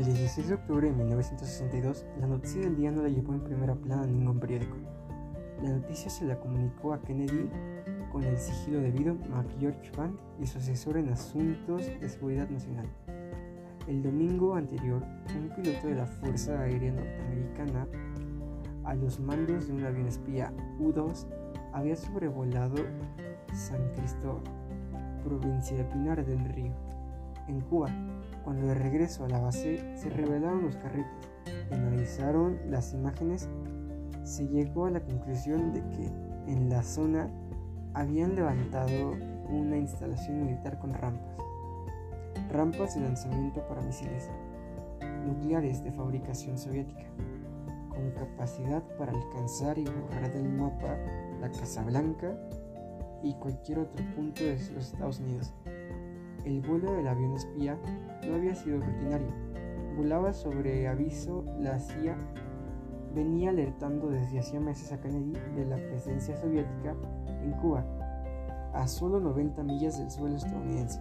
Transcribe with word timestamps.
El 0.00 0.06
16 0.06 0.48
de 0.48 0.54
octubre 0.54 0.86
de 0.88 0.96
1962, 0.96 2.06
la 2.18 2.26
noticia 2.26 2.62
del 2.62 2.74
día 2.74 2.90
no 2.90 3.02
la 3.02 3.10
llevó 3.10 3.34
en 3.34 3.44
primera 3.44 3.74
plana 3.74 4.06
ningún 4.06 4.40
periódico. 4.40 4.78
La 5.62 5.68
noticia 5.68 6.08
se 6.08 6.24
la 6.24 6.40
comunicó 6.40 6.94
a 6.94 7.02
Kennedy 7.02 7.50
con 8.10 8.24
el 8.24 8.38
sigilo 8.38 8.80
debido 8.80 9.12
a 9.34 9.44
George 9.58 9.90
Vann 9.98 10.18
y 10.40 10.46
su 10.46 10.56
asesor 10.56 10.96
en 10.96 11.10
asuntos 11.10 11.84
de 11.84 12.08
seguridad 12.08 12.48
nacional. 12.48 12.86
El 13.88 14.02
domingo 14.02 14.54
anterior, 14.54 15.02
un 15.36 15.50
piloto 15.54 15.88
de 15.88 15.94
la 15.94 16.06
Fuerza 16.06 16.58
Aérea 16.58 16.92
Norteamericana, 16.92 17.86
a 18.84 18.94
los 18.94 19.20
mandos 19.20 19.66
de 19.66 19.74
un 19.74 19.84
avión 19.84 20.06
espía 20.06 20.50
U-2, 20.78 21.26
había 21.74 21.94
sobrevolado 21.94 22.76
San 23.52 23.86
Cristóbal, 23.96 24.44
provincia 25.22 25.76
de 25.76 25.84
Pinar 25.84 26.24
del 26.24 26.42
Río, 26.54 26.72
en 27.48 27.60
Cuba. 27.60 27.90
Cuando 28.44 28.66
de 28.66 28.74
regreso 28.74 29.24
a 29.24 29.28
la 29.28 29.38
base 29.40 29.96
se 29.96 30.10
revelaron 30.10 30.64
los 30.64 30.76
carretes 30.76 31.28
y 31.70 31.74
analizaron 31.74 32.58
las 32.68 32.94
imágenes, 32.94 33.48
se 34.22 34.46
llegó 34.48 34.86
a 34.86 34.90
la 34.90 35.00
conclusión 35.00 35.72
de 35.72 35.80
que 35.90 36.06
en 36.46 36.68
la 36.68 36.82
zona 36.82 37.28
habían 37.94 38.34
levantado 38.34 39.12
una 39.48 39.76
instalación 39.76 40.44
militar 40.44 40.78
con 40.78 40.94
rampas 40.94 41.30
rampas 42.50 42.94
de 42.94 43.02
lanzamiento 43.02 43.66
para 43.68 43.80
misiles 43.82 44.28
nucleares 45.26 45.82
de 45.84 45.92
fabricación 45.92 46.58
soviética, 46.58 47.04
con 47.88 48.10
capacidad 48.12 48.82
para 48.96 49.12
alcanzar 49.12 49.78
y 49.78 49.84
borrar 49.84 50.32
del 50.32 50.48
mapa 50.48 50.96
la 51.40 51.50
Casa 51.50 51.82
Blanca 51.84 52.34
y 53.22 53.34
cualquier 53.34 53.80
otro 53.80 54.04
punto 54.14 54.42
de 54.42 54.52
los 54.74 54.92
Estados 54.92 55.20
Unidos. 55.20 55.52
El 56.44 56.60
vuelo 56.60 56.92
del 56.92 57.08
avión 57.08 57.34
espía 57.34 57.78
no 58.26 58.34
había 58.34 58.54
sido 58.54 58.80
rutinario. 58.80 59.28
Volaba 59.96 60.32
sobre 60.32 60.88
aviso 60.88 61.44
la 61.58 61.78
CIA 61.78 62.16
venía 63.14 63.50
alertando 63.50 64.08
desde 64.08 64.38
hacía 64.38 64.60
meses 64.60 64.92
a 64.92 65.00
Kennedy 65.00 65.32
de 65.56 65.66
la 65.66 65.76
presencia 65.76 66.36
soviética 66.36 66.94
en 67.42 67.52
Cuba, 67.52 67.84
a 68.72 68.86
solo 68.86 69.20
90 69.20 69.62
millas 69.64 69.98
del 69.98 70.10
suelo 70.10 70.36
estadounidense. 70.36 71.00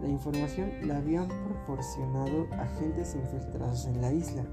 La 0.00 0.08
información 0.08 0.70
la 0.82 0.98
habían 0.98 1.28
proporcionado 1.28 2.46
agentes 2.52 3.14
infiltrados 3.14 3.86
en 3.86 4.02
la 4.02 4.12
isla 4.12 4.44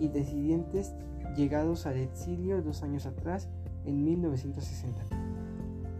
y 0.00 0.08
decidentes 0.08 0.94
llegados 1.36 1.86
al 1.86 1.98
exilio 1.98 2.62
dos 2.62 2.82
años 2.82 3.06
atrás, 3.06 3.48
en 3.84 4.04
1960. 4.04 5.02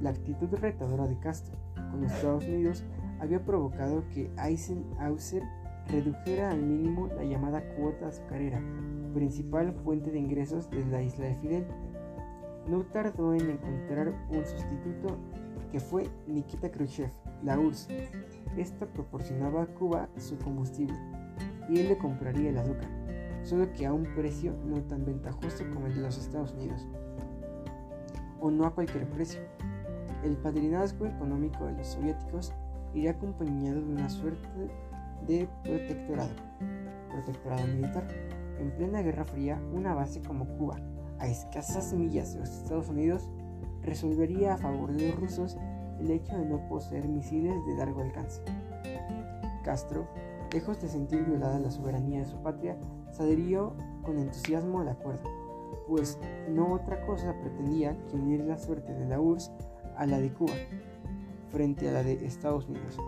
La 0.03 0.11
actitud 0.11 0.49
retadora 0.55 1.07
de 1.07 1.19
Castro 1.19 1.57
con 1.91 2.05
Estados 2.05 2.45
Unidos 2.45 2.85
había 3.21 3.45
provocado 3.45 4.05
que 4.15 4.31
Eisenhower 4.39 5.43
redujera 5.89 6.51
al 6.51 6.63
mínimo 6.63 7.09
la 7.09 7.25
llamada 7.25 7.63
cuota 7.77 8.09
azucarera, 8.09 8.61
principal 9.15 9.73
fuente 9.85 10.11
de 10.11 10.19
ingresos 10.19 10.71
de 10.71 10.85
la 10.87 11.03
isla 11.03 11.27
de 11.27 11.37
Fidel. 11.37 11.67
No 12.69 12.83
tardó 12.85 13.35
en 13.35 13.51
encontrar 13.51 14.13
un 14.31 14.45
sustituto 14.45 15.17
que 15.73 15.81
fue 15.81 16.09
Nikita 16.27 16.71
Khrushchev, 16.71 17.11
la 17.43 17.59
URSS, 17.59 17.89
esta 18.57 18.87
proporcionaba 18.87 19.63
a 19.63 19.67
Cuba 19.67 20.09
su 20.17 20.37
combustible 20.39 20.97
y 21.69 21.81
él 21.81 21.89
le 21.89 21.99
compraría 21.99 22.51
el 22.51 22.59
azúcar, 22.59 22.89
solo 23.43 23.71
que 23.73 23.87
a 23.87 23.93
un 23.93 24.05
precio 24.15 24.55
no 24.65 24.81
tan 24.83 25.05
ventajoso 25.05 25.65
como 25.73 25.87
el 25.87 25.95
de 25.95 26.01
los 26.01 26.19
Estados 26.19 26.53
Unidos, 26.53 26.87
o 28.41 28.51
no 28.51 28.65
a 28.65 28.75
cualquier 28.75 29.09
precio. 29.11 29.41
El 30.25 30.37
padrinazgo 30.37 31.07
económico 31.07 31.67
de 31.67 31.73
los 31.73 31.87
soviéticos 31.87 32.53
iría 32.95 33.13
acompañado 33.13 33.81
de 33.81 33.93
una 33.93 34.09
suerte 34.09 34.49
de 35.27 35.49
protectorado, 35.63 36.31
militar. 37.75 38.07
En 38.59 38.71
plena 38.73 39.03
Guerra 39.03 39.25
Fría, 39.25 39.61
una 39.73 39.95
base 39.95 40.21
como 40.23 40.47
Cuba, 40.57 40.77
a 41.19 41.27
escasas 41.27 41.93
millas 41.93 42.35
de 42.35 42.41
los 42.41 42.51
Estados 42.51 42.89
Unidos, 42.89 43.29
resolvería 43.83 44.55
a 44.55 44.59
favor 44.59 44.93
de 44.93 45.09
los 45.09 45.21
rusos 45.21 45.57
el 46.01 46.11
hecho 46.11 46.37
de 46.37 46.45
no 46.45 46.69
poseer 46.69 47.09
misiles 47.09 47.55
de 47.67 47.75
largo 47.77 48.03
alcance. 48.03 48.43
Castro, 49.65 50.07
lejos 50.53 50.81
de 50.81 50.89
sentir 50.89 51.25
violada 51.25 51.59
la 51.59 51.71
soberanía 51.71 52.21
de 52.21 52.27
su 52.27 52.41
patria, 52.43 52.77
se 53.13 53.23
adhirió 53.23 53.75
con 54.03 54.19
entusiasmo 54.19 54.81
al 54.81 54.89
acuerdo, 54.89 55.29
pues 55.87 56.19
no 56.49 56.73
otra 56.73 57.05
cosa 57.07 57.35
pretendía 57.41 57.97
que 58.07 58.17
unir 58.17 58.41
la 58.41 58.59
suerte 58.59 58.95
de 58.95 59.07
la 59.07 59.21
URSS 59.21 59.53
a 59.97 60.07
la 60.07 60.21
de 60.21 60.33
Cuba, 60.33 60.55
frente 61.51 61.89
a 61.89 61.93
la 61.93 62.03
de 62.03 62.25
Estados 62.25 62.69
Unidos. 62.69 62.99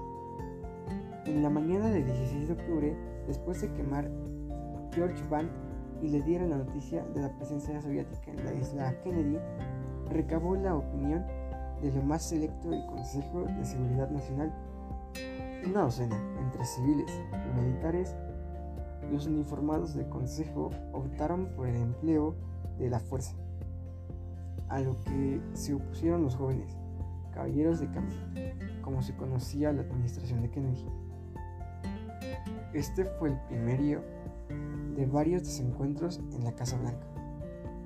En 1.27 1.43
la 1.43 1.51
mañana 1.51 1.91
del 1.91 2.05
16 2.05 2.49
de 2.49 2.55
octubre, 2.55 2.97
después 3.27 3.61
de 3.61 3.73
quemar 3.73 4.11
George 4.93 5.23
Vann 5.29 5.51
y 6.03 6.09
le 6.09 6.23
dieron 6.23 6.51
la 6.51 6.59
noticia 6.59 7.05
de 7.15 7.21
la 7.21 7.37
presencia 7.37 7.81
soviética 7.81 8.31
en 8.31 8.45
la 8.45 8.55
isla 8.55 9.01
Kennedy, 9.03 9.39
recabó 10.11 10.57
la 10.57 10.75
opinión 10.75 11.25
de 11.83 11.93
lo 11.93 12.03
más 12.03 12.29
selecto 12.29 12.71
del 12.71 12.85
Consejo 12.87 13.45
de 13.45 13.65
Seguridad 13.65 14.11
Nacional, 14.11 14.53
una 15.67 15.83
docena 15.83 16.17
entre 16.41 16.65
civiles 16.65 17.11
y 17.33 17.61
militares, 17.61 18.17
los 19.13 19.27
uniformados 19.27 19.95
del 19.95 20.09
Consejo 20.09 20.71
optaron 20.93 21.47
por 21.57 21.69
el 21.69 21.77
empleo 21.77 22.35
de 22.79 22.91
la 22.91 23.01
fuerza, 23.01 23.35
a 24.69 24.81
lo 24.81 24.99
que 25.01 25.41
se 25.53 25.75
opusieron 25.75 26.23
los 26.23 26.37
jóvenes, 26.37 26.80
caballeros 27.41 27.81
de 27.81 27.91
cambio, 27.91 28.19
como 28.83 29.01
se 29.01 29.17
conocía 29.17 29.73
la 29.73 29.81
administración 29.81 30.43
de 30.43 30.51
Kennedy. 30.51 30.85
Este 32.75 33.07
fue 33.07 33.31
el 33.31 33.41
primero 33.49 34.05
de 34.95 35.07
varios 35.07 35.45
desencuentros 35.45 36.21
en 36.35 36.45
la 36.45 36.53
Casa 36.55 36.77
Blanca, 36.77 37.07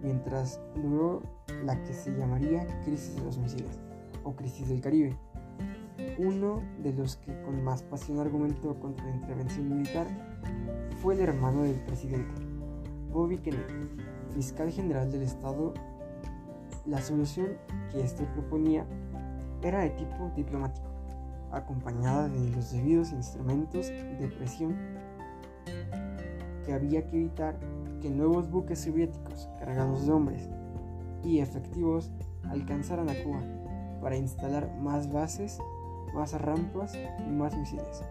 mientras 0.03 0.61
duró 0.75 1.23
la 1.65 1.81
que 1.85 1.93
se 1.93 2.11
llamaría 2.17 2.67
crisis 2.83 3.15
de 3.15 3.23
los 3.23 3.39
misiles 3.39 3.79
o 4.25 4.35
crisis 4.35 4.69
del 4.69 4.81
Caribe. 4.81 5.17
Uno 6.19 6.61
de 6.83 6.93
los 6.93 7.15
que 7.15 7.41
con 7.43 7.63
más 7.63 7.85
pasión 7.85 8.19
argumentó 8.19 8.75
contra 8.81 9.07
la 9.07 9.15
intervención 9.15 9.69
militar 9.69 10.09
fue 11.01 11.15
el 11.15 11.21
hermano 11.21 11.63
del 11.63 11.79
presidente, 11.79 12.43
Bobby 13.13 13.39
Kennedy, 13.39 13.89
fiscal 14.35 14.73
general 14.73 15.13
del 15.13 15.23
Estado. 15.23 15.75
La 16.87 17.01
solución 17.01 17.51
que 17.93 18.01
éste 18.01 18.25
proponía 18.35 18.85
era 19.65 19.81
de 19.81 19.91
tipo 19.91 20.31
diplomático, 20.37 20.87
acompañada 21.51 22.29
de 22.29 22.51
los 22.51 22.73
debidos 22.73 23.13
instrumentos 23.13 23.89
de 23.89 24.29
presión 24.37 24.77
que 26.65 26.73
había 26.75 27.07
que 27.07 27.17
evitar 27.17 27.59
que 28.01 28.11
nuevos 28.11 28.51
buques 28.51 28.81
soviéticos 28.81 29.49
cargados 29.59 30.07
de 30.07 30.13
hombres 30.13 30.49
y 31.23 31.39
efectivos 31.39 32.13
alcanzaran 32.51 33.09
a 33.09 33.15
Cuba 33.23 33.41
para 34.03 34.17
instalar 34.17 34.71
más 34.81 35.11
bases, 35.11 35.59
más 36.15 36.39
rampas 36.41 36.95
y 37.27 37.31
más 37.31 37.57
misiles. 37.57 38.05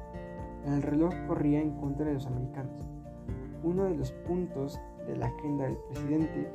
El 0.65 0.81
reloj 0.81 1.13
corría 1.27 1.61
en 1.61 1.71
contra 1.77 2.07
de 2.07 2.15
los 2.15 2.25
americanos. 2.25 2.89
Uno 3.63 3.83
de 3.83 3.95
los 3.95 4.11
puntos 4.11 4.79
de 5.05 5.15
la 5.15 5.27
agenda 5.27 5.65
del 5.65 5.77
presidente, 5.77 6.51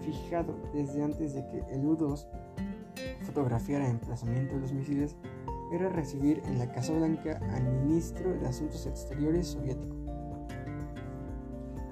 fijado 0.00 0.54
desde 0.74 1.02
antes 1.02 1.34
de 1.34 1.46
que 1.46 1.64
el 1.70 1.86
U-2 1.86 2.26
fotografiara 3.34 3.86
el 3.86 3.92
emplazamiento 3.92 4.54
de 4.54 4.60
los 4.60 4.72
misiles, 4.72 5.16
era 5.72 5.88
recibir 5.88 6.40
en 6.46 6.60
la 6.60 6.70
Casa 6.70 6.92
Blanca 6.92 7.40
al 7.52 7.64
ministro 7.64 8.32
de 8.32 8.46
Asuntos 8.46 8.86
Exteriores 8.86 9.48
soviético, 9.48 9.96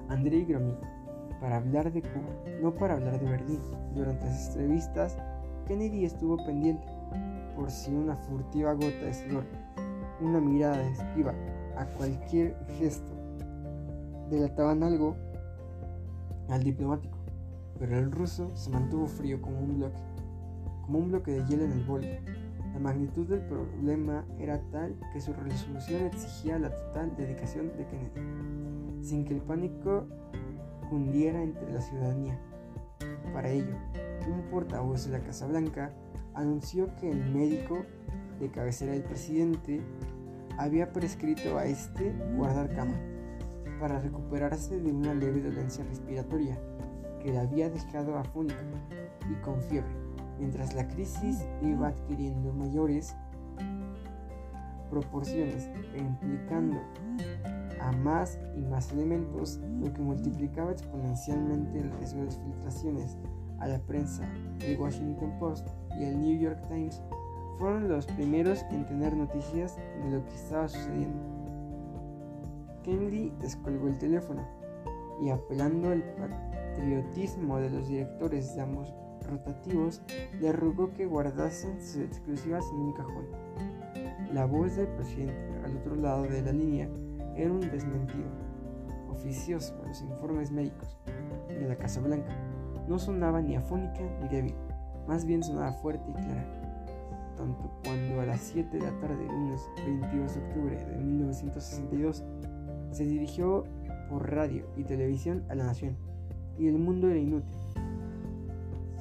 Andrei 0.07 0.45
Gromyko, 0.45 0.87
para 1.41 1.57
hablar 1.57 1.91
de 1.91 2.01
Cuba, 2.01 2.61
no 2.61 2.73
para 2.73 2.93
hablar 2.93 3.19
de 3.19 3.29
Berlín. 3.29 3.59
Durante 3.93 4.25
las 4.25 4.47
entrevistas, 4.47 5.17
Kennedy 5.67 6.05
estuvo 6.05 6.37
pendiente 6.45 6.87
por 7.57 7.69
si 7.69 7.91
una 7.91 8.15
furtiva 8.15 8.73
gota 8.73 9.05
de 9.05 9.13
sudor, 9.13 9.43
una 10.21 10.39
mirada 10.39 10.77
de 10.77 10.91
esquiva 10.91 11.33
a 11.75 11.85
cualquier 11.97 12.55
gesto 12.79 13.11
delataban 14.29 14.81
algo 14.81 15.17
al 16.47 16.63
diplomático, 16.63 17.17
pero 17.79 17.99
el 17.99 18.11
ruso 18.11 18.49
se 18.55 18.69
mantuvo 18.69 19.07
frío 19.07 19.41
como 19.41 19.59
un 19.59 19.79
bloque, 19.79 20.12
como 20.85 20.99
un 20.99 21.09
bloque 21.09 21.31
de 21.31 21.45
hielo 21.45 21.63
en 21.63 21.71
el 21.71 21.83
bol. 21.83 22.01
La 22.73 22.79
magnitud 22.79 23.27
del 23.27 23.41
problema 23.41 24.25
era 24.39 24.59
tal 24.71 24.95
que 25.11 25.21
su 25.21 25.33
resolución 25.33 26.05
exigía 26.05 26.57
la 26.57 26.69
total 26.75 27.15
dedicación 27.15 27.71
de 27.77 27.85
Kennedy, 27.87 29.03
sin 29.03 29.25
que 29.25 29.35
el 29.35 29.41
pánico 29.41 30.07
cundiera 30.89 31.41
entre 31.41 31.71
la 31.71 31.81
ciudadanía. 31.81 32.39
Para 33.33 33.49
ello, 33.49 33.75
un 34.27 34.41
portavoz 34.49 35.05
de 35.05 35.17
la 35.17 35.23
Casa 35.23 35.47
Blanca 35.47 35.91
anunció 36.33 36.95
que 36.95 37.11
el 37.11 37.23
médico 37.31 37.85
de 38.39 38.49
cabecera 38.49 38.93
del 38.93 39.03
presidente 39.03 39.81
había 40.57 40.91
prescrito 40.91 41.57
a 41.57 41.65
este 41.65 42.13
guardar 42.35 42.73
cama 42.75 42.95
para 43.79 43.99
recuperarse 43.99 44.79
de 44.79 44.91
una 44.91 45.13
leve 45.13 45.41
dolencia 45.41 45.83
respiratoria 45.83 46.57
que 47.21 47.31
le 47.31 47.39
había 47.39 47.69
dejado 47.69 48.17
afónico 48.17 48.59
y 49.29 49.41
con 49.41 49.61
fiebre, 49.61 49.93
mientras 50.43 50.73
la 50.73 50.85
crisis 50.89 51.47
iba 51.61 51.87
adquiriendo 51.87 52.51
mayores 52.51 53.15
proporciones 54.89 55.69
e 55.95 55.99
implicando 55.99 56.81
a 57.79 57.93
más 57.93 58.37
y 58.57 58.61
más 58.61 58.91
elementos, 58.91 59.61
lo 59.79 59.93
que 59.93 60.01
multiplicaba 60.01 60.73
exponencialmente 60.73 61.79
el 61.79 61.89
riesgo 61.91 62.25
de 62.25 62.31
filtraciones 62.31 63.17
a 63.59 63.69
la 63.69 63.79
prensa. 63.79 64.29
El 64.59 64.77
Washington 64.77 65.31
Post 65.39 65.69
y 65.97 66.03
el 66.03 66.19
New 66.19 66.37
York 66.37 66.59
Times 66.67 67.01
fueron 67.57 67.87
los 67.87 68.05
primeros 68.05 68.63
en 68.63 68.85
tener 68.85 69.15
noticias 69.15 69.77
de 69.77 70.11
lo 70.11 70.25
que 70.25 70.35
estaba 70.35 70.67
sucediendo. 70.67 71.23
Kennedy 72.83 73.31
descolgó 73.39 73.87
el 73.87 73.97
teléfono 73.97 74.45
y 75.21 75.29
apelando 75.29 75.89
al 75.89 76.03
patriotismo 76.03 77.59
de 77.59 77.69
los 77.69 77.87
directores 77.87 78.53
de 78.55 78.61
ambos 78.61 78.93
rotativos, 79.27 80.01
le 80.39 80.51
rogó 80.51 80.93
que 80.93 81.05
guardasen 81.05 81.79
sus 81.81 81.97
exclusivas 81.97 82.63
en 82.73 82.79
un 82.79 82.93
cajón. 82.93 83.25
La 84.33 84.45
voz 84.45 84.75
del 84.75 84.87
presidente 84.87 85.61
al 85.63 85.77
otro 85.77 85.95
lado 85.95 86.23
de 86.23 86.41
la 86.41 86.51
línea 86.51 86.89
era 87.35 87.51
un 87.51 87.61
desmentido 87.61 88.25
oficioso 89.09 89.75
a 89.83 89.87
los 89.87 90.01
informes 90.01 90.51
médicos 90.51 90.97
de 91.47 91.67
la 91.67 91.75
Casa 91.75 92.01
Blanca. 92.01 92.35
No 92.87 92.99
sonaba 92.99 93.41
ni 93.41 93.55
afónica 93.55 94.01
ni 94.21 94.27
débil, 94.27 94.55
más 95.07 95.25
bien 95.25 95.43
sonaba 95.43 95.71
fuerte 95.73 96.09
y 96.09 96.13
clara. 96.13 96.45
Tanto 97.37 97.71
cuando 97.83 98.21
a 98.21 98.25
las 98.25 98.41
7 98.41 98.77
de 98.77 98.83
la 98.83 98.99
tarde 98.99 99.25
lunes 99.25 99.61
22 99.85 100.35
de 100.35 100.41
octubre 100.41 100.85
de 100.85 100.97
1962 100.97 102.23
se 102.91 103.05
dirigió 103.05 103.63
por 104.09 104.29
radio 104.29 104.65
y 104.75 104.83
televisión 104.83 105.43
a 105.49 105.55
la 105.55 105.65
nación, 105.65 105.97
y 106.57 106.67
el 106.67 106.77
mundo 106.77 107.09
era 107.09 107.19
inútil. 107.19 107.62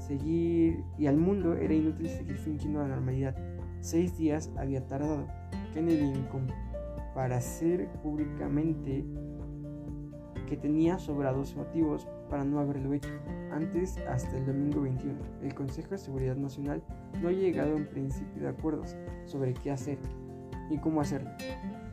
Seguir 0.06 0.82
y 0.98 1.06
al 1.06 1.16
mundo 1.16 1.54
era 1.54 1.72
inútil 1.72 2.08
seguir 2.08 2.36
fingiendo 2.36 2.80
la 2.80 2.88
normalidad. 2.88 3.36
Seis 3.80 4.18
días 4.18 4.50
había 4.56 4.84
tardado 4.86 5.28
Kennedy 5.72 6.12
en 6.12 6.24
comparecer 6.24 7.88
públicamente 8.02 9.04
que 10.48 10.56
tenía 10.56 10.98
sobrados 10.98 11.54
motivos 11.54 12.08
para 12.28 12.44
no 12.44 12.58
haberlo 12.58 12.92
hecho. 12.92 13.10
Antes, 13.52 13.96
hasta 14.08 14.36
el 14.36 14.44
domingo 14.44 14.82
21, 14.82 15.14
el 15.42 15.54
Consejo 15.54 15.90
de 15.90 15.98
Seguridad 15.98 16.36
Nacional 16.36 16.82
no 17.20 17.28
ha 17.28 17.32
llegado 17.32 17.76
un 17.76 17.86
principio 17.86 18.42
de 18.42 18.48
acuerdos 18.48 18.96
sobre 19.24 19.54
qué 19.54 19.70
hacer 19.70 19.98
y 20.68 20.78
cómo 20.78 21.00
hacerlo. 21.00 21.30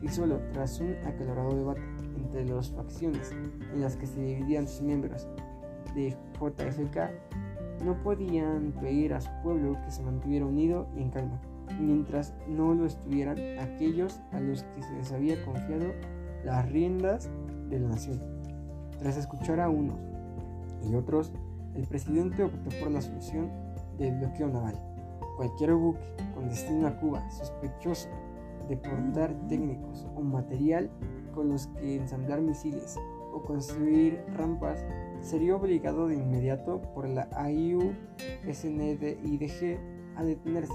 Y 0.02 0.08
solo 0.08 0.40
tras 0.52 0.80
un 0.80 0.94
acalorado 1.06 1.54
debate 1.54 1.82
entre 2.16 2.44
las 2.44 2.70
facciones 2.70 3.30
en 3.72 3.80
las 3.80 3.96
que 3.96 4.06
se 4.06 4.20
dividían 4.20 4.66
sus 4.66 4.82
miembros 4.82 5.28
de 5.94 6.16
JFK, 6.40 6.98
no 7.84 8.02
podían 8.02 8.72
pedir 8.80 9.14
a 9.14 9.20
su 9.20 9.30
pueblo 9.42 9.76
que 9.84 9.90
se 9.90 10.02
mantuviera 10.02 10.46
unido 10.46 10.86
y 10.96 11.02
en 11.02 11.10
calma, 11.10 11.40
mientras 11.80 12.34
no 12.48 12.74
lo 12.74 12.86
estuvieran 12.86 13.38
aquellos 13.58 14.20
a 14.32 14.40
los 14.40 14.62
que 14.62 14.82
se 14.82 14.92
les 14.94 15.12
había 15.12 15.44
confiado 15.44 15.86
las 16.44 16.70
riendas 16.70 17.30
de 17.68 17.80
la 17.80 17.88
nación. 17.88 18.20
Tras 18.98 19.16
escuchar 19.16 19.60
a 19.60 19.70
unos 19.70 19.98
y 20.88 20.94
otros, 20.94 21.32
el 21.74 21.86
presidente 21.86 22.44
optó 22.44 22.70
por 22.80 22.90
la 22.90 23.00
solución 23.00 23.50
del 23.98 24.18
bloqueo 24.18 24.48
naval. 24.48 24.74
Cualquier 25.36 25.74
buque 25.74 26.00
con 26.34 26.48
destino 26.48 26.86
a 26.86 26.96
Cuba 26.98 27.28
sospechoso 27.30 28.08
de 28.68 28.76
portar 28.76 29.34
técnicos 29.48 30.06
o 30.14 30.20
material 30.20 30.90
con 31.34 31.48
los 31.48 31.66
que 31.68 31.96
ensamblar 31.96 32.40
misiles 32.40 32.96
o 33.32 33.42
construir 33.42 34.22
rampas 34.36 34.84
sería 35.22 35.56
obligado 35.56 36.08
de 36.08 36.16
inmediato 36.16 36.80
por 36.94 37.08
la 37.08 37.28
AIU 37.32 37.94
SNDIDG 38.50 39.78
a 40.16 40.24
detenerse 40.24 40.72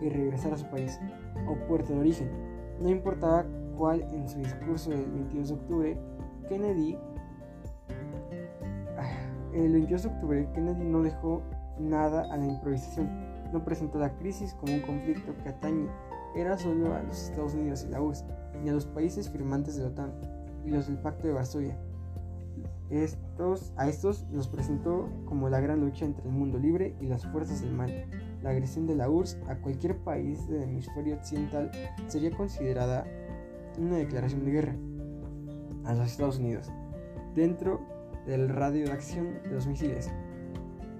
y 0.00 0.08
regresar 0.08 0.54
a 0.54 0.58
su 0.58 0.66
país 0.66 0.98
o 1.46 1.54
puerto 1.66 1.92
de 1.92 2.00
origen. 2.00 2.30
No 2.80 2.88
importaba 2.88 3.46
cuál 3.76 4.02
en 4.12 4.28
su 4.28 4.38
discurso 4.38 4.90
del 4.90 5.10
22 5.10 5.48
de 5.48 5.54
octubre, 5.54 5.98
Kennedy 6.48 6.98
el 9.54 9.72
22 9.72 10.02
de 10.02 10.08
octubre, 10.08 10.48
Kennedy 10.54 10.84
no 10.84 11.02
dejó 11.02 11.42
nada 11.78 12.32
a 12.32 12.36
la 12.36 12.46
improvisación. 12.46 13.08
No 13.52 13.64
presentó 13.64 13.98
la 13.98 14.16
crisis 14.16 14.54
como 14.54 14.72
un 14.72 14.80
conflicto 14.80 15.34
que 15.42 15.50
atañe 15.50 15.88
era 16.34 16.56
solo 16.56 16.94
a 16.94 17.02
los 17.02 17.28
Estados 17.28 17.54
Unidos 17.54 17.84
y 17.86 17.92
la 17.92 18.00
URSS, 18.00 18.24
ni 18.62 18.70
a 18.70 18.72
los 18.72 18.86
países 18.86 19.28
firmantes 19.28 19.76
de 19.76 19.82
la 19.82 19.88
OTAN 19.88 20.12
y 20.64 20.70
los 20.70 20.86
del 20.86 20.98
Pacto 20.98 21.26
de 21.26 21.34
Varsovia. 21.34 21.76
Estos, 22.92 23.72
a 23.78 23.88
estos 23.88 24.26
los 24.30 24.48
presentó 24.48 25.08
como 25.24 25.48
la 25.48 25.60
gran 25.60 25.80
lucha 25.80 26.04
entre 26.04 26.26
el 26.26 26.30
mundo 26.30 26.58
libre 26.58 26.94
y 27.00 27.06
las 27.06 27.24
fuerzas 27.26 27.62
del 27.62 27.72
mal. 27.72 27.90
La 28.42 28.50
agresión 28.50 28.86
de 28.86 28.94
la 28.94 29.08
URSS 29.08 29.38
a 29.48 29.56
cualquier 29.56 29.96
país 29.96 30.46
del 30.46 30.64
hemisferio 30.64 31.14
occidental 31.14 31.70
sería 32.06 32.30
considerada 32.32 33.06
una 33.78 33.96
declaración 33.96 34.44
de 34.44 34.50
guerra 34.50 34.76
a 35.84 35.94
los 35.94 36.06
Estados 36.06 36.38
Unidos. 36.38 36.70
Dentro 37.34 37.80
del 38.26 38.50
radio 38.50 38.84
de 38.84 38.92
acción 38.92 39.42
de 39.42 39.52
los 39.52 39.66
misiles. 39.66 40.12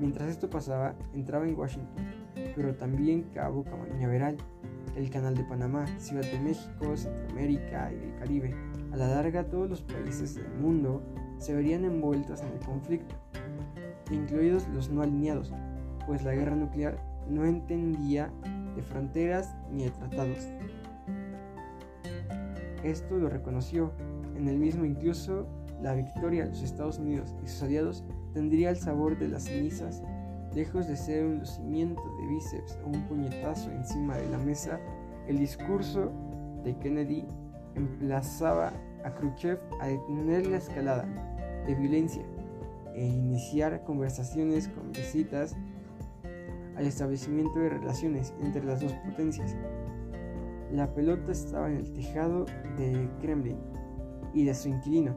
Mientras 0.01 0.31
esto 0.31 0.49
pasaba, 0.49 0.95
entraba 1.13 1.47
en 1.47 1.59
Washington, 1.59 2.07
pero 2.57 2.75
también 2.75 3.29
Cabo 3.35 3.65
Cañaveral, 3.65 4.39
el 4.97 5.11
Canal 5.11 5.35
de 5.35 5.45
Panamá, 5.45 5.87
Ciudad 5.99 6.25
de 6.25 6.41
México, 6.41 6.97
Centroamérica 6.97 7.93
y 7.93 8.03
el 8.03 8.19
Caribe. 8.19 8.55
A 8.93 8.97
la 8.97 9.09
larga, 9.09 9.45
todos 9.45 9.69
los 9.69 9.83
países 9.83 10.35
del 10.37 10.49
mundo 10.55 11.03
se 11.43 11.55
verían 11.55 11.85
envueltos 11.85 12.41
en 12.41 12.53
el 12.53 12.61
conflicto, 12.61 13.17
incluidos 14.13 14.69
los 14.69 14.91
no 14.91 15.03
alineados, 15.03 15.53
pues 16.07 16.23
la 16.23 16.35
guerra 16.35 16.55
nuclear 16.55 16.97
no 17.29 17.45
entendía 17.45 18.31
de 18.77 18.83
fronteras 18.83 19.55
ni 19.73 19.85
de 19.85 19.91
tratados. 19.91 20.49
Esto 22.85 23.17
lo 23.19 23.29
reconoció 23.29 23.93
en 24.37 24.47
el 24.47 24.57
mismo 24.57 24.85
incluso 24.85 25.47
la 25.83 25.95
victoria 25.95 26.45
de 26.45 26.51
los 26.51 26.63
Estados 26.63 26.99
Unidos 26.99 27.35
y 27.45 27.49
sus 27.49 27.63
aliados 27.65 28.05
tendría 28.35 28.71
el 28.71 28.77
sabor 28.77 29.19
de 29.19 29.27
las 29.29 29.45
cenizas, 29.45 30.01
lejos 30.55 30.87
de 30.87 30.97
ser 30.97 31.25
un 31.25 31.41
lucimiento 31.41 32.03
de 32.21 32.27
bíceps 32.29 32.79
o 32.85 32.89
un 32.89 33.03
puñetazo 33.09 33.69
encima 33.73 34.17
de 34.17 34.29
la 34.29 34.39
mesa, 34.39 34.79
el 35.27 35.39
discurso 35.39 36.13
de 36.63 36.77
Kennedy 36.79 37.27
emplazaba 37.75 38.73
a 39.05 39.11
Khrushchev 39.15 39.59
a 39.81 39.89
detener 39.89 40.47
la 40.47 40.59
escalada 40.59 41.32
de 41.67 41.75
violencia 41.75 42.23
e 42.95 43.07
iniciar 43.07 43.85
conversaciones 43.85 44.69
con 44.69 44.93
visitas 44.93 45.57
al 46.77 46.87
establecimiento 46.87 47.59
de 47.59 47.71
relaciones 47.71 48.35
entre 48.41 48.65
las 48.65 48.81
dos 48.81 48.93
potencias. 49.05 49.57
La 50.73 50.93
pelota 50.95 51.33
estaba 51.33 51.69
en 51.69 51.77
el 51.77 51.93
tejado 51.93 52.47
de 52.77 53.09
Kremlin 53.21 53.59
y 54.35 54.45
de 54.45 54.55
su 54.55 54.69
inquilino, 54.69 55.15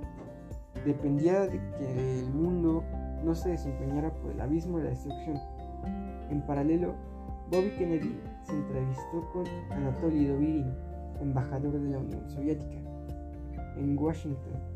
dependía 0.86 1.48
de 1.48 1.60
que 1.77 2.20
el 2.20 2.29
mundo 2.34 2.84
no 3.24 3.34
se 3.34 3.50
desempeñara 3.50 4.13
por 4.13 4.31
el 4.31 4.41
abismo 4.41 4.77
de 4.77 4.84
la 4.86 4.89
destrucción. 4.91 5.39
En 6.29 6.41
paralelo, 6.46 6.93
Bobby 7.51 7.70
Kennedy 7.77 8.20
se 8.43 8.53
entrevistó 8.53 9.29
con 9.31 9.48
Anatoly 9.72 10.27
Dovirin, 10.27 10.74
embajador 11.22 11.79
de 11.79 11.89
la 11.89 12.00
Unión 12.00 12.29
Soviética, 12.29 12.77
en 13.77 13.98
Washington. 13.98 14.75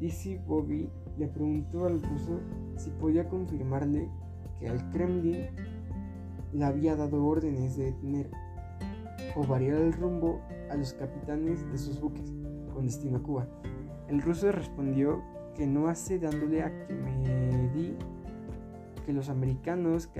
DC 0.00 0.40
Bobby 0.46 0.88
le 1.18 1.28
preguntó 1.28 1.86
al 1.86 2.02
ruso 2.02 2.40
si 2.76 2.90
podía 2.90 3.28
confirmarle 3.28 4.08
que 4.58 4.68
al 4.68 4.90
Kremlin 4.90 5.46
le 6.52 6.64
había 6.64 6.96
dado 6.96 7.24
órdenes 7.24 7.76
de 7.76 7.86
detener 7.86 8.30
o 9.36 9.44
variar 9.46 9.80
el 9.80 9.92
rumbo 9.92 10.40
a 10.70 10.76
los 10.76 10.92
capitanes 10.94 11.68
de 11.70 11.78
sus 11.78 12.00
buques 12.00 12.32
con 12.72 12.84
destino 12.86 13.18
a 13.18 13.22
Cuba. 13.22 13.46
El 14.08 14.20
ruso 14.22 14.50
respondió 14.52 15.22
que 15.56 15.66
no 15.66 15.88
hace 15.88 16.18
dándole 16.18 16.62
a 16.62 16.86
que 16.86 16.94
me 16.94 17.68
di 17.70 17.96
que 19.06 19.12
los 19.12 19.28
americanos 19.28 20.10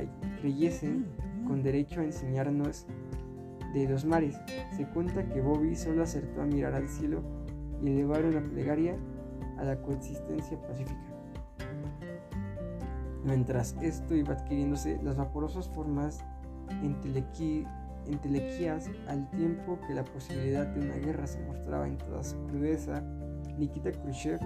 creyesen 0.40 1.06
con 1.46 1.62
derecho 1.62 2.00
a 2.00 2.04
enseñarnos 2.04 2.86
de 3.72 3.88
los 3.88 4.04
mares. 4.04 4.36
Se 4.76 4.86
cuenta 4.88 5.28
que 5.28 5.40
Bobby 5.40 5.74
solo 5.74 6.02
acertó 6.02 6.42
a 6.42 6.46
mirar 6.46 6.74
al 6.74 6.88
cielo 6.88 7.22
y 7.82 7.88
elevar 7.88 8.24
una 8.24 8.40
plegaria 8.40 8.96
a 9.58 9.64
la 9.64 9.80
coexistencia 9.80 10.60
pacífica. 10.66 11.14
Mientras 13.24 13.74
esto 13.80 14.14
iba 14.14 14.34
adquiriéndose 14.34 15.00
las 15.02 15.16
vaporosas 15.16 15.68
formas 15.68 16.22
entelequías 18.06 18.90
al 19.08 19.30
tiempo 19.30 19.78
que 19.86 19.94
la 19.94 20.04
posibilidad 20.04 20.66
de 20.66 20.80
una 20.80 20.96
guerra 20.96 21.26
se 21.26 21.40
mostraba 21.40 21.88
en 21.88 21.96
toda 21.96 22.22
su 22.22 22.36
crudeza, 22.44 23.02
Nikita 23.56 23.92
Khrushchev 23.92 24.40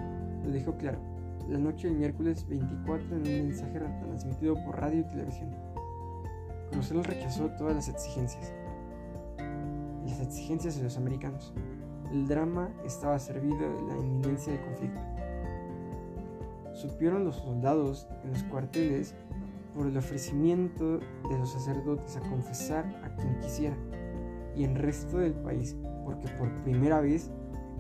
lo 0.45 0.51
dejó 0.51 0.77
claro 0.77 1.01
la 1.49 1.59
noche 1.59 1.89
del 1.89 1.97
miércoles 1.97 2.47
24 2.47 3.17
en 3.17 3.23
un 3.23 3.49
mensaje 3.49 3.81
transmitido 4.03 4.55
por 4.65 4.79
radio 4.81 5.01
y 5.01 5.05
televisión. 5.05 5.51
Khrushchev 6.71 7.03
rechazó 7.03 7.49
todas 7.59 7.75
las 7.75 7.89
exigencias, 7.89 8.53
las 10.07 10.21
exigencias 10.21 10.77
de 10.77 10.85
los 10.85 10.97
americanos. 10.97 11.55
El 12.13 12.27
drama 12.27 12.71
estaba 12.85 13.19
servido 13.19 13.59
de 13.59 13.83
la 13.83 13.97
inminencia 13.99 14.53
del 14.53 14.63
conflicto. 14.63 15.01
Supieron 16.73 17.25
los 17.25 17.37
soldados 17.37 18.09
en 18.25 18.31
los 18.31 18.43
cuarteles 18.45 19.15
por 19.75 19.87
el 19.87 19.97
ofrecimiento 19.97 20.99
de 20.99 21.39
los 21.39 21.53
sacerdotes 21.53 22.17
a 22.17 22.21
confesar 22.21 22.85
a 23.05 23.15
quien 23.17 23.39
quisiera 23.41 23.77
y 24.57 24.65
en 24.65 24.75
resto 24.75 25.19
del 25.19 25.35
país, 25.35 25.77
porque 26.05 26.29
por 26.39 26.53
primera 26.63 27.01
vez 27.01 27.31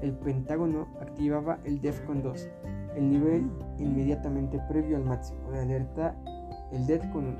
el 0.00 0.12
Pentágono 0.12 0.86
activaba 1.00 1.58
el 1.64 1.80
DEFCON 1.80 2.22
2, 2.22 2.48
el 2.96 3.10
nivel 3.10 3.50
inmediatamente 3.78 4.60
previo 4.68 4.96
al 4.96 5.04
máximo 5.04 5.50
de 5.50 5.60
alerta, 5.60 6.14
el 6.72 6.86
DEFCON 6.86 7.26
1. 7.26 7.36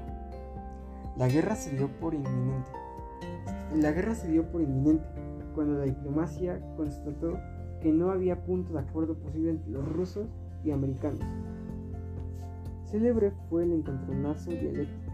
La 1.17 1.29
guerra 1.29 1.55
se 1.55 1.77
dio 1.77 1.89
por 2.01 2.15
inminente. 2.15 2.71
La 3.75 3.93
guerra 3.93 4.15
se 4.15 4.29
dio 4.29 4.51
por 4.51 4.61
inminente 4.61 5.07
cuando 5.59 5.77
la 5.81 5.87
diplomacia 5.87 6.61
constató 6.77 7.37
que 7.81 7.93
no 7.93 8.13
había 8.13 8.45
punto 8.45 8.75
de 8.75 8.79
acuerdo 8.79 9.17
posible 9.17 9.51
entre 9.51 9.73
los 9.73 9.89
rusos 9.89 10.29
y 10.63 10.71
americanos. 10.71 11.19
Célebre 12.85 13.33
fue 13.51 13.65
el 13.65 13.73
encontronazo 13.73 14.53
dialéctico 14.53 15.09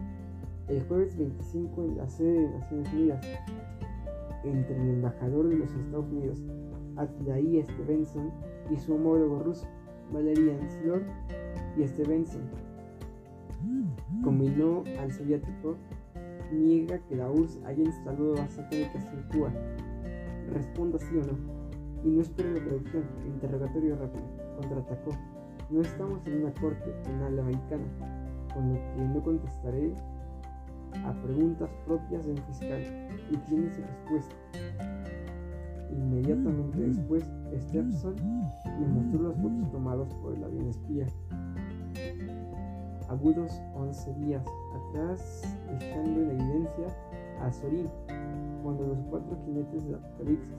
el 0.67 0.83
jueves 0.83 1.17
25 1.17 1.83
en 1.83 1.97
la 1.97 2.07
sede 2.07 2.41
de 2.41 2.59
Naciones 2.59 2.93
Unidas 2.93 3.25
entre 4.43 4.75
el 4.75 4.89
embajador 4.89 5.49
de 5.49 5.55
los 5.55 5.73
Estados 5.73 6.11
Unidos, 6.11 6.43
Atlai 6.95 7.63
Stevenson, 7.63 8.29
y 8.69 8.77
su 8.77 8.93
homólogo 8.93 9.39
ruso, 9.39 9.65
Valerian 10.13 10.69
Slor 10.69 11.01
y 11.75 11.87
Stevenson. 11.87 12.43
Combinó 14.23 14.83
al 14.99 15.11
soviético, 15.11 15.75
niega 16.53 16.99
que 17.07 17.15
la 17.15 17.31
URSS 17.31 17.63
haya 17.65 17.83
instalado 17.83 18.33
bases 18.35 18.59
atómicas 18.59 19.05
en 19.05 19.23
Cuba. 19.31 19.51
Responda 20.53 20.99
sí 20.99 21.17
o 21.17 21.25
no. 21.25 21.37
Y 22.03 22.09
no 22.09 22.21
espere 22.21 22.53
la 22.53 22.63
traducción. 22.63 23.03
Interrogatorio 23.25 23.95
rápido. 23.95 24.23
Contraatacó. 24.59 25.11
No 25.69 25.81
estamos 25.81 26.25
en 26.27 26.43
una 26.43 26.53
corte 26.53 26.91
penal 27.03 27.39
americana, 27.39 27.85
con 28.53 28.73
lo 28.73 28.75
que 28.75 29.01
no 29.01 29.23
contestaré 29.23 29.93
a 31.03 31.13
preguntas 31.23 31.69
propias 31.85 32.25
de 32.25 32.31
un 32.31 32.37
fiscal 32.37 32.81
y 33.31 33.37
tiene 33.37 33.69
su 33.73 33.81
respuesta. 33.81 34.35
Inmediatamente 35.91 36.79
después, 36.79 37.23
Stepson 37.53 38.15
le 38.15 38.87
mostró 38.87 39.29
las 39.29 39.41
fotos 39.41 39.71
tomadas 39.71 40.13
por 40.15 40.35
el 40.35 40.43
avión 40.43 40.67
espía. 40.67 41.07
Agudos 43.09 43.51
11 43.75 44.13
días 44.15 44.45
atrás, 44.73 45.41
dejando 45.79 46.21
en 46.21 46.31
evidencia 46.31 46.87
a 47.41 47.51
Sorín, 47.51 47.89
cuando 48.65 48.87
los 48.87 48.97
cuatro 49.11 49.37
jinetes 49.45 49.85
del 49.85 49.93
apocalipsis 49.93 50.57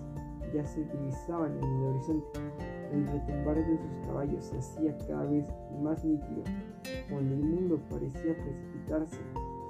ya 0.54 0.64
se 0.64 0.84
divisaban 0.84 1.58
en 1.58 1.64
el 1.64 1.82
horizonte. 1.82 2.38
El 2.92 3.04
retumbar 3.04 3.56
de 3.56 3.78
sus 3.78 4.06
caballos 4.06 4.44
se 4.44 4.58
hacía 4.58 4.96
cada 5.08 5.24
vez 5.24 5.52
más 5.82 6.04
nítido, 6.04 6.44
cuando 7.10 7.34
el 7.34 7.40
mundo 7.40 7.80
parecía 7.90 8.32
precipitarse 8.32 9.18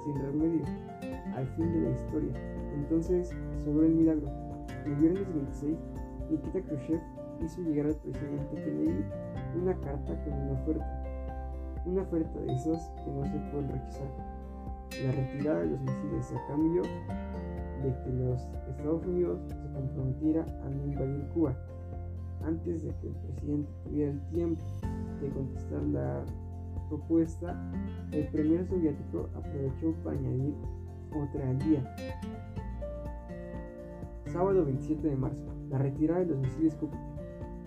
sin 0.05 0.21
remedio 0.21 0.61
al 1.35 1.47
fin 1.47 1.73
de 1.73 1.81
la 1.81 1.89
historia. 1.89 2.31
Entonces 2.75 3.35
sobró 3.65 3.85
el 3.85 3.95
milagro. 3.95 4.29
El 4.85 4.95
viernes 4.95 5.27
26, 5.33 5.77
Nikita 6.29 6.61
Khrushchev 6.61 7.01
hizo 7.43 7.61
llegar 7.61 7.87
al 7.87 7.95
presidente 7.95 8.55
Kennedy 8.63 9.03
una 9.59 9.73
carta 9.79 10.23
con 10.23 10.33
una 10.33 10.61
oferta. 10.61 11.03
Una 11.87 12.01
oferta 12.03 12.39
de 12.39 12.53
esas 12.53 12.91
que 13.03 13.11
no 13.11 13.23
se 13.23 13.39
pueden 13.51 13.69
rechazar. 13.69 14.07
La 15.03 15.11
retirada 15.11 15.59
de 15.61 15.67
los 15.67 15.81
misiles 15.81 16.33
a 16.33 16.47
cambio 16.47 16.83
de 17.83 17.93
que 18.03 18.09
los 18.11 18.41
Estados 18.69 19.05
Unidos 19.05 19.39
se 19.47 19.73
comprometiera 19.73 20.45
a 20.63 20.71
invadir 20.71 21.27
Cuba 21.33 21.55
antes 22.43 22.83
de 22.83 22.93
que 22.95 23.07
el 23.07 23.13
presidente 23.15 23.71
tuviera 23.83 24.11
el 24.11 24.21
tiempo 24.29 24.63
de 25.21 25.29
contestar 25.29 25.81
la 25.83 26.25
propuesta, 26.89 27.71
el 28.11 28.27
primer 28.27 28.65
soviético 28.67 29.29
aprovechó 29.35 29.93
para 30.03 30.17
añadir 30.17 30.53
otra 31.11 31.49
al 31.49 31.59
día. 31.59 31.95
Sábado 34.27 34.65
27 34.65 35.07
de 35.07 35.15
marzo, 35.15 35.53
la 35.69 35.77
retirada 35.79 36.21
de 36.21 36.27
los 36.27 36.39
misiles 36.39 36.75
Cúpiter 36.75 37.17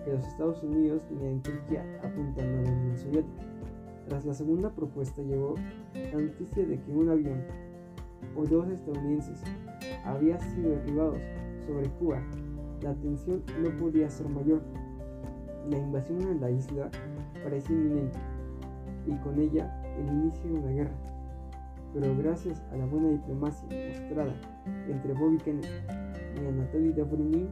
que 0.03 0.13
los 0.13 0.25
Estados 0.25 0.63
Unidos 0.63 1.03
tenían 1.07 1.33
en 1.33 1.41
Turquía 1.41 1.85
apuntando 2.03 2.59
a 2.59 2.61
la 2.63 2.71
Unión 2.71 2.97
Soviética. 2.97 3.43
Tras 4.07 4.25
la 4.25 4.33
segunda 4.33 4.69
propuesta 4.71 5.21
llegó 5.21 5.55
la 5.93 6.19
noticia 6.19 6.65
de 6.65 6.79
que 6.81 6.91
un 6.91 7.09
avión 7.09 7.43
o 8.35 8.45
dos 8.45 8.67
estadounidenses 8.69 9.41
había 10.05 10.39
sido 10.39 10.71
derribados 10.71 11.19
sobre 11.65 11.89
Cuba. 11.99 12.21
La 12.81 12.93
tensión 12.95 13.43
no 13.61 13.69
podía 13.77 14.09
ser 14.09 14.27
mayor. 14.29 14.61
La 15.69 15.77
invasión 15.77 16.19
de 16.19 16.35
la 16.35 16.49
isla 16.49 16.89
parecía 17.43 17.75
inminente 17.75 18.17
y 19.05 19.15
con 19.17 19.39
ella 19.39 19.71
el 19.97 20.07
inicio 20.07 20.43
de 20.51 20.59
una 20.59 20.71
guerra. 20.71 20.95
Pero 21.93 22.17
gracias 22.17 22.63
a 22.71 22.77
la 22.77 22.85
buena 22.85 23.09
diplomacia 23.09 23.67
mostrada 23.89 24.33
entre 24.87 25.13
Bobby 25.13 25.37
Kennedy 25.37 25.67
y 26.35 26.47
Anatoly 26.47 26.93
Dobrynin, 26.93 27.49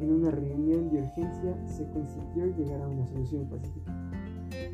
en 0.00 0.12
una 0.12 0.30
reunión 0.30 0.90
de 0.90 1.02
urgencia 1.02 1.56
se 1.66 1.88
consiguió 1.90 2.46
llegar 2.56 2.82
a 2.82 2.88
una 2.88 3.06
solución 3.06 3.48
pacífica, 3.48 3.92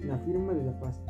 la 0.05 0.19
firma 0.19 0.53
de 0.53 0.65
la 0.65 0.81
paz. 0.81 1.01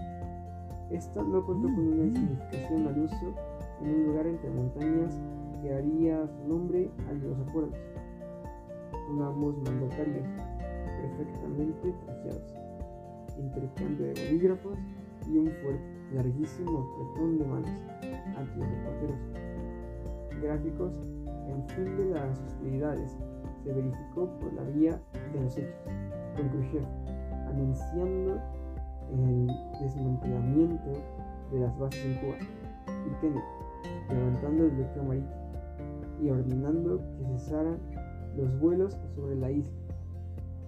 Esta 0.91 1.23
no 1.23 1.45
contó 1.45 1.69
con 1.69 1.79
una 1.79 2.13
significación 2.13 2.87
al 2.87 2.99
uso 2.99 3.35
en 3.81 3.95
un 3.95 4.07
lugar 4.07 4.27
entre 4.27 4.51
montañas 4.51 5.21
que 5.63 5.75
haría 5.75 6.27
su 6.27 6.49
nombre 6.49 6.91
a 7.09 7.13
los 7.13 7.39
acuerdos, 7.49 7.79
con 9.07 9.23
ambos 9.23 9.57
mandatarios 9.59 10.27
perfectamente 11.01 11.95
trajeados 12.05 12.65
intercambio 13.39 14.07
de 14.07 14.25
bolígrafos 14.25 14.79
y 15.27 15.39
un 15.39 15.51
fuerte, 15.51 15.83
larguísimo 16.13 16.81
apretón 16.81 17.39
de 17.39 17.45
manos 17.45 17.83
ante 18.37 18.59
los. 18.59 19.19
Gráficos, 20.43 20.93
en 21.49 21.69
fin 21.69 21.97
de 21.97 22.11
las 22.11 22.39
hostilidades, 22.41 23.17
se 23.63 23.73
verificó 23.73 24.29
por 24.41 24.53
la 24.53 24.63
vía 24.63 25.01
de 25.33 25.41
los 25.41 25.57
hechos, 25.57 25.75
con 26.37 26.49
Khrushchev 26.49 26.85
anunciando 27.49 28.41
el 29.13 29.47
desmantelamiento 29.81 30.93
de 31.53 31.61
las 31.61 31.79
bases 31.79 32.05
en 32.05 32.15
Cuba 32.17 32.37
y 32.87 33.21
Kennedy 33.21 33.64
levantando 34.09 34.65
el 34.65 34.71
bloqueo 34.71 35.03
marítimo 35.05 35.45
y 36.23 36.31
ordenando 36.31 37.01
que 37.19 37.25
cesaran 37.39 37.79
los 38.37 38.61
vuelos 38.61 38.97
sobre 39.15 39.37
la 39.37 39.51
isla. 39.51 39.73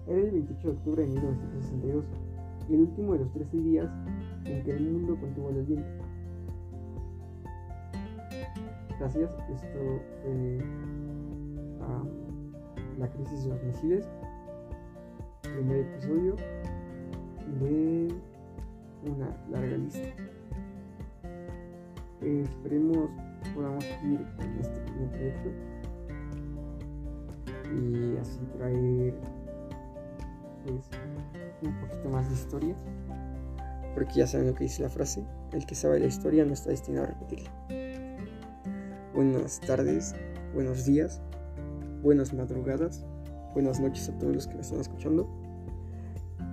Era 0.07 0.19
el 0.19 0.31
28 0.31 0.67
de 0.67 0.73
octubre 0.73 1.03
de 1.03 1.09
1962 1.09 2.05
el 2.69 2.81
último 2.81 3.13
de 3.13 3.19
los 3.19 3.31
13 3.33 3.57
días 3.57 3.87
en 4.45 4.63
que 4.63 4.71
el 4.71 4.91
mundo 4.91 5.17
contuvo 5.19 5.49
el 5.49 5.63
viento. 5.63 5.89
Gracias, 8.99 9.29
esto 9.49 9.67
fue 9.73 10.59
la 12.97 13.07
crisis 13.11 13.43
de 13.43 13.49
los 13.49 13.63
misiles, 13.63 14.07
primer 15.43 15.77
episodio 15.77 16.35
de 17.59 18.11
una 19.05 19.37
larga 19.51 19.77
lista. 19.77 20.09
Esperemos 22.21 23.09
podamos 23.53 23.83
seguir 23.83 24.25
con 24.35 24.59
este 24.59 24.79
primer 24.81 25.09
proyecto 25.09 25.49
y 27.75 28.17
así 28.17 28.39
traer 28.57 29.13
pues 30.65 30.89
un 31.61 31.79
poquito 31.79 32.09
más 32.09 32.27
de 32.29 32.35
historia. 32.35 32.75
Porque 33.93 34.13
ya 34.13 34.27
saben 34.27 34.47
lo 34.47 34.53
que 34.53 34.65
dice 34.65 34.83
la 34.83 34.89
frase, 34.89 35.23
el 35.53 35.65
que 35.65 35.73
sabe 35.73 35.99
la 35.99 36.05
historia 36.05 36.45
no 36.45 36.53
está 36.53 36.69
destinado 36.69 37.05
a 37.05 37.09
repetirla. 37.09 37.49
Buenas 39.15 39.59
tardes, 39.61 40.13
buenos 40.53 40.85
días, 40.85 41.19
buenas 42.03 42.31
madrugadas, 42.31 43.03
buenas 43.53 43.79
noches 43.79 44.07
a 44.09 44.17
todos 44.19 44.35
los 44.35 44.47
que 44.47 44.55
me 44.55 44.61
están 44.61 44.79
escuchando. 44.79 45.27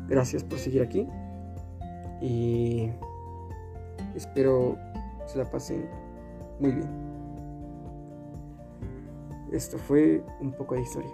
Gracias 0.09 0.43
por 0.43 0.59
seguir 0.59 0.83
aquí 0.83 1.07
y 2.23 2.91
espero 4.15 4.79
se 5.27 5.39
la 5.39 5.51
pasen 5.51 5.89
muy 6.61 6.73
bien. 6.73 6.89
Esto 9.53 9.79
fue 9.79 10.25
un 10.41 10.53
poco 10.53 10.75
de 10.75 10.83
historia. 10.83 11.13